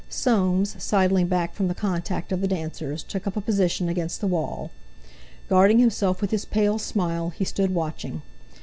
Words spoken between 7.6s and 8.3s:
watching.